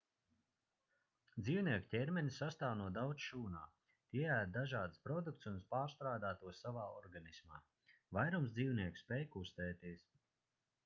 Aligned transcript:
dzīvnieku 1.47 1.89
ķermenis 1.89 2.37
sastāv 2.43 2.71
no 2.79 2.87
daudz 2.95 3.25
šūnām 3.25 3.75
tie 4.15 4.23
ēd 4.37 4.53
dažādus 4.55 5.03
produktus 5.09 5.49
un 5.51 5.59
pārstrādā 5.73 6.31
tos 6.39 6.61
savā 6.65 6.85
organismā 7.01 7.59
vairums 8.19 8.55
dzīvnieku 8.57 9.03
spēj 9.03 9.29
kustēties 9.37 10.09